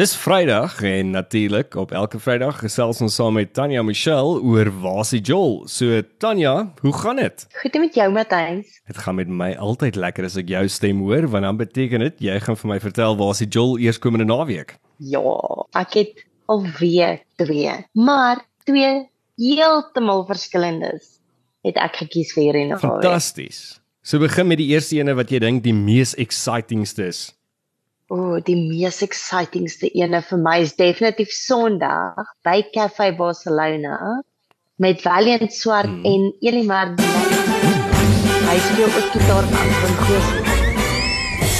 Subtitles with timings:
[0.00, 5.18] Dis Vrydag en natuurlik op elke Vrydag gesels ons saam met Tanya Michelle oor Wasie
[5.20, 5.66] Joel.
[5.68, 7.42] So Tanya, hoe gaan dit?
[7.60, 8.78] Goed met jou Matthys.
[8.88, 12.22] Dit gaan met my altyd lekker as ek jou stem hoor want dan beteken dit
[12.30, 14.72] jy gaan vir my vertel Wasie Joel eerskomende naweek.
[15.04, 15.20] Ja,
[15.82, 18.94] ek het alweer twee, maar twee
[19.36, 21.18] heeltemal verskillendes
[21.68, 22.86] het ek gekies vir hierdie naweek.
[22.86, 23.60] Fantasties.
[24.00, 27.20] So begin met die eerste ene wat jy dink die mees excitingste is.
[28.10, 33.98] O, oh, die mees excitingste ene vir my is definitief Sondag by Cafe Barcelona
[34.82, 36.08] met Valiant Swart hmm.
[36.10, 36.96] en Elimar.
[38.48, 40.32] Hy speel ook gitaar van van Goos.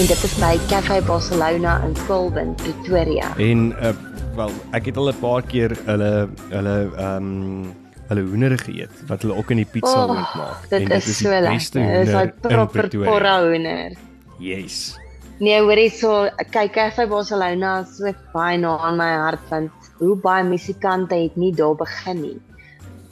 [0.00, 3.30] En dit is by Cafe Barcelona in Colburn, Pretoria.
[3.38, 3.92] En uh,
[4.34, 6.10] wel, ek het al 'n paar keer hulle
[6.48, 7.70] hulle ehm um,
[8.10, 10.66] hulle hoender geëet wat hulle ook in die pizza oh, maak.
[10.66, 11.86] Dit en dit is, is so lekker.
[11.86, 13.94] Dit is 'n proper porra hoender.
[14.42, 14.98] Yes.
[15.40, 20.44] Nee, hoorie so, kyk vir Barcelona so baie na aan my hart want hoe baie
[20.44, 22.38] musikante het nie daar begin nie.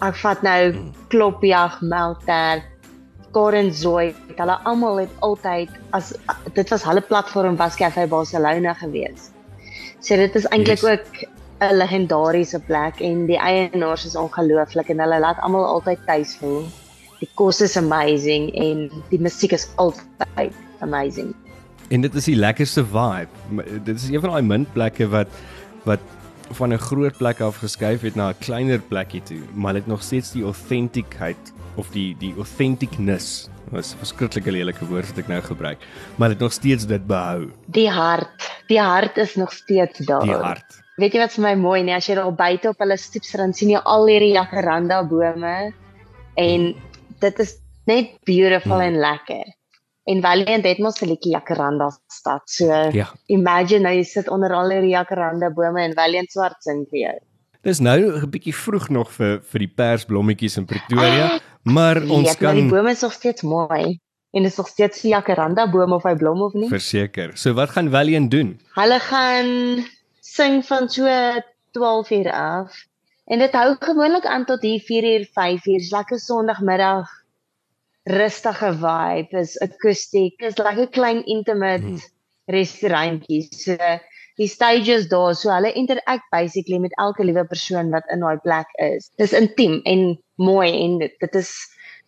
[0.05, 0.73] Ek vat nou
[1.13, 2.63] Klopjag, Melter,
[3.33, 6.13] Karen Zoe, hulle almal het altyd as
[6.57, 9.31] dit was hulle platform was Cafe Barcelona gewees.
[10.01, 10.89] So dit is eintlik yes.
[10.93, 11.25] ook
[11.61, 16.65] 'n legendariese plek en die eienaars is ongelooflik en hulle laat almal altyd tuis voel.
[17.21, 21.35] Die kos is amazing en die musiek is altyd amazing.
[21.91, 23.65] En dit is die lekkerste vibe.
[23.83, 25.29] Dit is een van daai min plekke wat
[25.89, 26.03] wat
[26.59, 30.03] van 'n groot plek af geskuif het na 'n kleiner plekkie toe, maar dit nog
[30.03, 35.41] steeds die authenticiteit of die die authenticness was 'n verskriklike lelike woord wat ek nou
[35.43, 35.79] gebruik,
[36.17, 37.51] maar dit nog steeds dit behou.
[37.67, 40.23] Die hart, die hart is nog steeds daar.
[40.23, 40.83] Die hart.
[40.97, 43.53] Weet jy wat vir my mooi nie as jy daar buite op hulle stoep dan
[43.53, 45.73] sien jy al hierdie jacaranda bome
[46.35, 46.75] en
[47.19, 48.81] dit is net beautiful hmm.
[48.81, 49.60] en lekker.
[50.11, 52.43] En Valiant het mos 'n liedjie Jacaranda stad.
[52.45, 53.07] So ja.
[53.27, 57.19] imagine nou jy sit onder al die Jacaranda bome en Valiant swart sing vir jou.
[57.63, 62.27] Dis nou 'n bietjie vroeg nog vir vir die persblommetjies in Pretoria, ah, maar ons
[62.27, 64.01] weet, kan Die bome is nog steeds mooi.
[64.33, 66.69] En is nog steeds die Jacaranda boom of hy blom of nie?
[66.69, 67.37] Verseker.
[67.37, 68.61] So wat gaan Valiant doen?
[68.75, 69.85] Hulle gaan
[70.21, 71.07] sing van so
[71.71, 72.85] 12 uur af.
[73.27, 77.20] En dit hou gewoonlik aan tot hier 4 uur, 5 uur, lekker Sondagmiddag
[78.09, 80.39] rustige vibe, is akoestiek.
[80.41, 82.01] Dis lekker klein intimate hmm.
[82.51, 83.47] restaurantjie.
[83.53, 83.77] So
[84.41, 88.71] die stages daar, so hulle interact basically met elke liewe persoon wat in daai plek
[88.81, 89.11] is.
[89.21, 91.53] Dis intiem en mooi en dit, dit is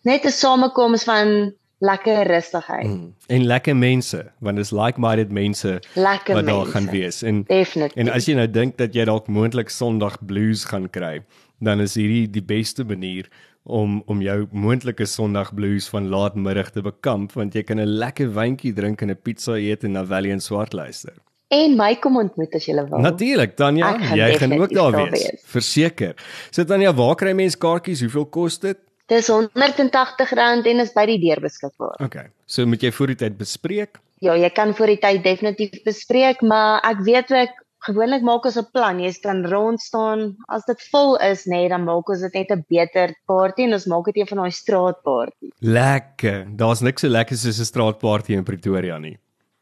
[0.09, 2.87] net 'n samekoms van lekker rustigheid.
[2.87, 3.15] Hmm.
[3.27, 6.71] En lekker mense, want dit is like-minded mense lekker wat daar mense.
[6.71, 7.23] gaan wees.
[7.23, 8.03] En Definitely.
[8.03, 11.23] En as jy nou dink dat jy dalk moontlik Sondag blues gaan kry,
[11.59, 13.29] dan is hierdie die beste manier
[13.65, 18.33] om om jou moontlike Sondag blues van laatmiddag te bekamp want jy kan 'n lekker
[18.35, 21.15] wyntjie drink en 'n pizza eet en na Valiant swart luister.
[21.49, 22.99] En my kom ontmoet as jy wil.
[22.99, 25.11] Natuurlik, Tanya, jy gaan ook daar wees.
[25.11, 25.43] wees.
[25.45, 26.15] Verseker.
[26.51, 28.01] So Tanya, waar kry mense kaartjies?
[28.01, 28.79] Hoeveel kos dit?
[29.07, 31.99] Dis R180 en is by die deur beskikbaar.
[32.05, 32.31] Okay.
[32.47, 34.01] So moet jy voor die tyd bespreek?
[34.23, 38.59] Ja, jy kan voor die tyd definitief bespreek, maar ek weet ook gewoonlik maak ons
[38.59, 39.01] 'n plan.
[39.01, 40.37] Jy kan rond staan.
[40.49, 43.73] As dit vol is, nê, nee, dan maak ons dit net 'n beter party en
[43.73, 45.51] ons maak dit een van daai straatparty.
[45.61, 46.47] Lekker.
[46.57, 49.19] Daar's niks so lekker soos 'n straatparty in Pretoria nie.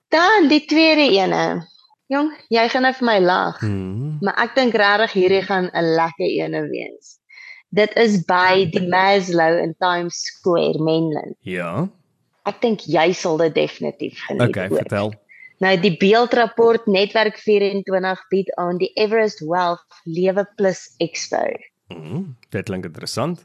[0.09, 1.67] Dan die tweede ene.
[2.11, 3.61] Jong, jy gaan nou vir my lag.
[3.61, 4.19] Hmm.
[4.21, 7.21] Maar ek dink regtig hierdie gaan 'n lekker ene wees.
[7.71, 11.37] Dit is by die Maslow in Times Square, Mainland.
[11.47, 11.89] Ja.
[12.45, 14.49] Ek dink jy sal dit definitief geniet.
[14.49, 14.77] Okay, ook.
[14.77, 15.15] vertel.
[15.61, 21.43] Nou die beeldrapport netwerk 24 bied aan die Everest Wealth Lewe Plus Expo.
[21.93, 23.43] Mm, dit klink interessant.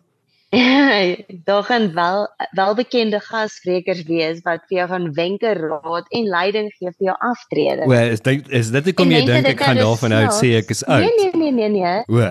[1.50, 2.22] Daar gaan wel
[2.56, 7.88] welbekende gassprekers wees wat vir jou gaan wenke, raad en leiding gee vir jou aftrede.
[7.92, 10.86] Wel, is dit is dit kom jy dink ek gaan daarvan uit sê ek is
[10.88, 11.04] oud?
[11.04, 11.98] Nee nee nee nee nee.
[12.08, 12.30] O.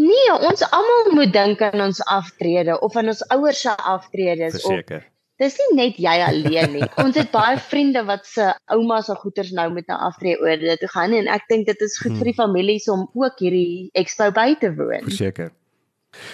[0.00, 4.68] Nee, ons almal moet dink aan ons aftrede of aan ons ouers se aftredes of
[4.68, 5.08] Verseker
[5.40, 6.88] dis nie net jy alleen nie.
[7.04, 10.58] Ons het baie vriende wat se oumas se goeders nou met 'n nou aftree oor
[10.60, 12.18] dit toe gaan en ek dink dit is goed hmm.
[12.20, 15.08] vir die families om ook hierdie expo by te woon.
[15.08, 15.50] Verseker.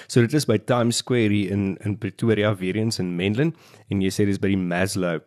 [0.08, 3.54] So dit is by Times Square in in Pretoria weer eens in Menlyn
[3.88, 5.20] en jy sê dis by die Maslow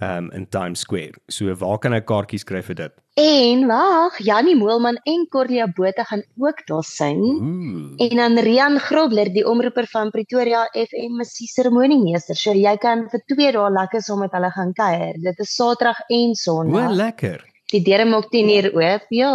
[0.00, 1.14] um in Times Square.
[1.28, 2.94] So waar kan ek kaartjies kry vir dit?
[3.14, 7.22] En wag, Janie Moelman en Corlia Botha gaan ook daar sing.
[7.22, 7.94] Ooh.
[8.02, 12.36] En dan Rian Grobler, die omroeper van Pretoria FM musiek seremoniemeester.
[12.36, 15.20] So jy kan vir 2 dae lekker saam met hulle gaan kuier.
[15.22, 16.90] Dit is Saterdag en Sondag.
[16.90, 17.44] O, lekker.
[17.70, 19.34] Die deure maak 10 uur oop, ja.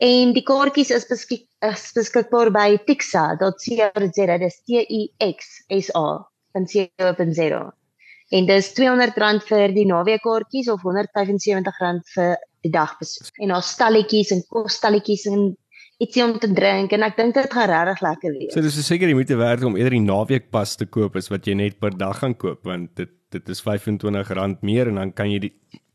[0.00, 4.38] En die kaartjies is beskik is beskikbaar by Tixa.co.za.
[4.38, 6.24] Dit is T I X S A.
[6.52, 7.74] dan
[8.30, 13.32] En dis R200 vir die naweekkaartjies of R175 vir die dagbesoek.
[13.42, 15.50] En daar stalletjies en kosstalletjies en
[16.00, 18.52] ietsie om te drink en ek dink dit gaan regtig lekker wees.
[18.54, 21.58] So dis seker jy moet werd om eerder die naweekpas te koop as wat jy
[21.58, 25.44] net per dag gaan koop want dit dit is R25 meer en dan kan jy
[25.44, 25.52] die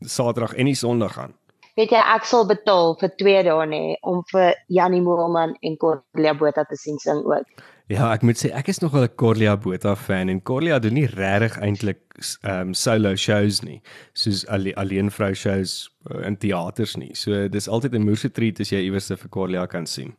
[0.07, 1.33] Saterdag en die Sondag gaan.
[1.75, 6.35] Weet jy ek sal betaal vir 2 dae nê om vir Janie Moelman en Corlia
[6.37, 7.65] Botha te sien sing ook.
[7.87, 11.05] Ja, ek moet sê ek is nogal 'n Corlia Botha fan en Corlia doen nie
[11.05, 12.01] regtig eintlik
[12.41, 13.81] ehm um, solo shows nie,
[14.13, 17.13] soos alle, alleen vrou shows uh, in teaters nie.
[17.13, 20.15] So dis altyd 'n moeëse treat as jy iewers vir Corlia kan sien.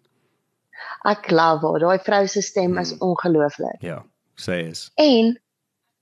[1.05, 1.81] Ek love haar.
[1.81, 2.79] Daai vrou se stem hmm.
[2.79, 3.83] is ongelooflik.
[3.83, 4.05] Ja,
[4.39, 4.91] sê is.
[4.95, 5.35] En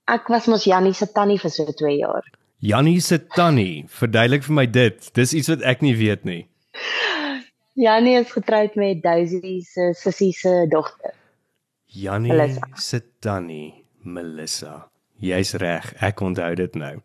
[0.05, 2.23] ek was mos Jannie se tannie vir so 2 jaar.
[2.61, 5.13] Jannie se tannie, verduidelik vir my dit.
[5.13, 6.45] Dis iets wat ek nie weet nie.
[7.73, 11.13] Jannie is getroud met Daisy se sussie se dogter.
[11.95, 14.89] Jannie se tannie, Melissa.
[15.23, 16.97] Jy's reg, ek onthou dit nou.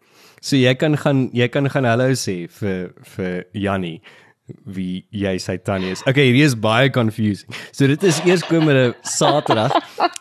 [0.42, 4.00] So jy kan gaan jy kan gaan hallo sê vir vir Jannie
[4.66, 6.02] wie jy sy tannie is.
[6.10, 7.54] Okay, hier is baie confusing.
[7.70, 9.76] So dit is eers komende Saterdag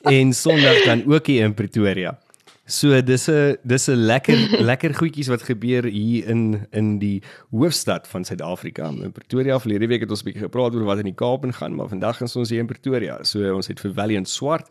[0.06, 2.14] en Sondag dan ook hier in Pretoria.
[2.70, 4.38] So dis 'n dis 'n lekker
[4.72, 8.88] lekker goedjies wat gebeur hier in in die hoofstad van Suid-Afrika.
[8.88, 11.76] In Pretoria verlede week het ons 'n bietjie gepraat oor wat in die Kaap gaan,
[11.76, 13.24] maar vandag is ons hier in Pretoria.
[13.24, 14.68] So ons het vir Valiant Swart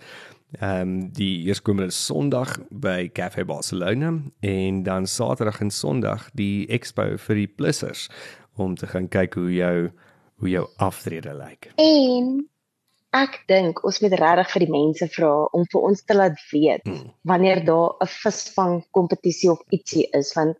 [0.60, 7.16] ehm um, die eerskomende Sondag by Cafe Barcelona en dan Saterdag en Sondag die expo
[7.16, 8.08] vir die plussers
[8.56, 9.90] om te gaan kyk hoe jou
[10.38, 11.72] hoe jou aftrede lyk.
[11.74, 12.48] En
[13.16, 16.84] ek dink ons moet regtig vir die mense vra om vir ons te laat weet
[16.84, 17.04] mm.
[17.24, 20.56] wanneer daar 'n visvang kompetisie of ietsie is want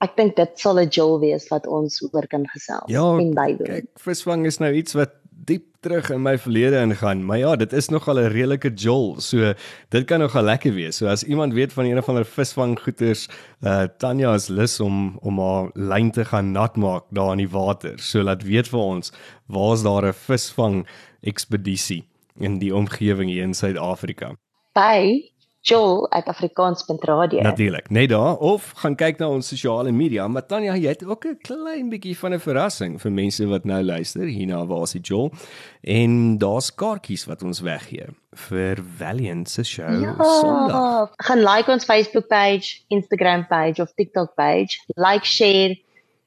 [0.00, 3.66] ek dink dit sal 'n jol wees wat ons oor kan gesels ja, en bydoen.
[3.66, 5.12] Kyk, visvang is nou iets wat
[5.44, 9.20] diep terug in my verlede ingaan, maar ja, dit is nogal 'n redelike jol.
[9.20, 9.52] So
[9.88, 10.96] dit kan nogal lekker wees.
[10.96, 13.28] So as iemand weet van een of ander visvanggoeters,
[13.62, 17.48] uh Tanya is lus om om haar lyn te gaan nat maak daar in die
[17.48, 17.98] water.
[17.98, 19.12] So laat weet vir ons,
[19.46, 20.86] waar's daar 'n visvang
[21.20, 22.04] ekspedisie
[22.36, 24.34] in die omgewing hier in Suid-Afrika.
[24.74, 25.30] By
[25.68, 27.40] joel@afrikaans.radio.
[27.40, 30.28] Natuurlik, net daar of gaan kyk na ons sosiale media.
[30.28, 33.82] Maar Tanya, jy het ook 'n klein bietjie van 'n verrassing vir mense wat nou
[33.82, 35.32] luister hierna waar is Joel?
[35.80, 41.12] En daar's kaartjies wat ons weggee vir Valiant se show ja, Sondag.
[41.16, 44.80] Gaan like ons Facebook page, Instagram page of TikTok page.
[44.94, 45.78] Like, share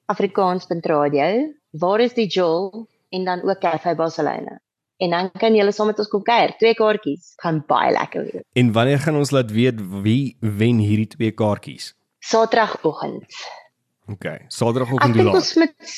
[0.05, 1.53] afrikaans.radio.
[1.71, 2.87] Waar is die Joel?
[3.09, 4.61] En dan ook Cafe Barcelona
[5.01, 6.53] en dan kan julle saam met ons kom kuier.
[6.61, 8.45] Twee kaartjies gaan baie lekker wees.
[8.59, 11.93] En wanneer gaan ons laat weet wie wen hierdie twee kaartjies?
[12.21, 13.39] Saterdagoggend.
[14.11, 15.39] OK, Saterdagoggend hoe laat?
[15.41, 15.93] Ons met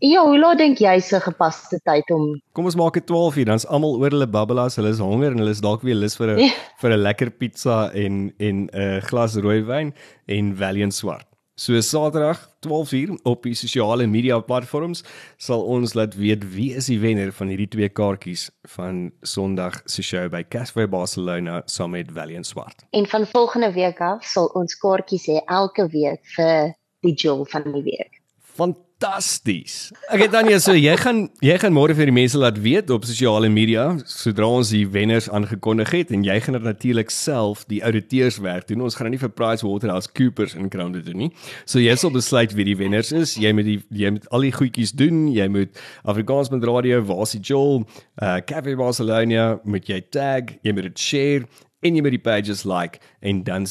[0.00, 3.48] Ja, hoe laat dink jy se gepaste tyd om Kom ons maak dit 12 uur,
[3.50, 6.32] dan's almal oor hulle babbelas, hulle is honger en hulle is dalk weer lus vir
[6.32, 6.54] 'n ja.
[6.80, 9.92] vir 'n lekker pizza en en 'n uh, glas rooiwyn
[10.26, 11.29] en Valiant swart.
[11.60, 15.02] So Saterdag 12:00 op die sosiale media platforms
[15.36, 18.46] sal ons laat weet wie is die wenner van hierdie twee kaartjies
[18.76, 22.86] van Sondag se show by Casway Barcelona saam met Valiant Swart.
[22.96, 26.72] En van volgende week af sal ons kaartjies hê elke week vir
[27.04, 28.22] die jol van die week.
[28.56, 29.92] Want fantasties.
[30.12, 33.48] Okay Tanya, so jy gaan jy gaan môre vir die mense laat weet op sosiale
[33.48, 38.68] media sodra ons die wenners aangekondig het en jy gaan dit natuurlik self die ouditeurswerk
[38.68, 38.84] doen.
[38.84, 41.30] Ons gaan nou nie vir PricewaterhouseCoopers in Crown doen nie.
[41.64, 43.36] So jy sal besluit wie die wenners is.
[43.40, 45.24] Jy moet die jy moet al die goedjies doen.
[45.32, 47.86] Jy moet Afrikaans met radio, Wasie Joel,
[48.20, 51.48] uh Cafe Barcelona met jy tag, jy moet dit share
[51.80, 53.64] en jy moet die pages like en dan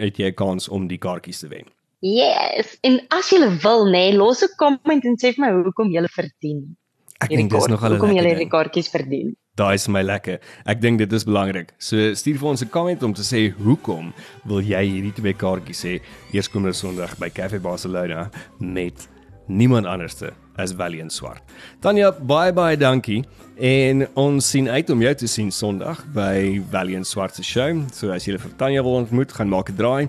[0.00, 1.68] het jy 'n kans om die kaartjies te wen.
[2.02, 2.76] Yes.
[2.82, 6.02] En as jy wil nê, nee, los 'n komment en sê vir my hoekom jy
[6.10, 6.76] verdien.
[7.22, 9.36] Ek dink dis nog al hoekom jy hierdie kaartjies verdien.
[9.54, 10.40] Daai is my lekker.
[10.66, 11.74] Ek dink dit is belangrik.
[11.78, 14.12] So stuur vir ons 'n comment om te sê hoekom
[14.44, 16.00] wil jy hierdie twee kaartjies hê
[16.32, 19.08] eerskomende Sondag by Cafe Barcelona met
[19.46, 21.42] niemand anderste as Valiant Swart.
[21.80, 23.24] Tanya, bye bye, dankie.
[23.56, 27.84] En ons sien uit om jou te sien Sondag by Valiant Swart se show.
[27.92, 30.08] So as jy vir Tanya wil ontmoet, gaan maak 'n draai.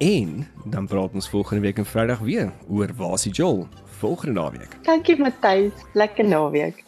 [0.00, 4.76] En dan praat ons volgende week en Vrydag weer oor Wasie Joel volgende naweek.
[4.82, 6.84] Dankie Matthys, lekker naweek.